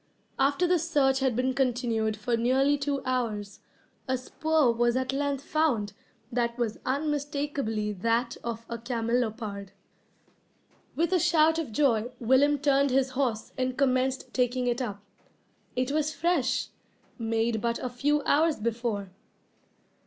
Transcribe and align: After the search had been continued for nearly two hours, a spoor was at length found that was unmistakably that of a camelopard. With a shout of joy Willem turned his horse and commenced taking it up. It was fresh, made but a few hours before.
After 0.39 0.65
the 0.65 0.79
search 0.79 1.19
had 1.19 1.35
been 1.35 1.53
continued 1.53 2.17
for 2.17 2.35
nearly 2.35 2.75
two 2.75 3.03
hours, 3.05 3.59
a 4.07 4.17
spoor 4.17 4.71
was 4.71 4.95
at 4.95 5.13
length 5.13 5.43
found 5.43 5.93
that 6.31 6.57
was 6.57 6.79
unmistakably 6.87 7.91
that 7.93 8.35
of 8.43 8.65
a 8.67 8.79
camelopard. 8.79 9.73
With 10.95 11.13
a 11.13 11.19
shout 11.19 11.59
of 11.59 11.71
joy 11.71 12.09
Willem 12.19 12.57
turned 12.57 12.89
his 12.89 13.11
horse 13.11 13.53
and 13.59 13.77
commenced 13.77 14.33
taking 14.33 14.65
it 14.65 14.81
up. 14.81 15.03
It 15.75 15.91
was 15.91 16.15
fresh, 16.15 16.69
made 17.19 17.61
but 17.61 17.77
a 17.77 17.87
few 17.87 18.23
hours 18.23 18.55
before. 18.57 19.11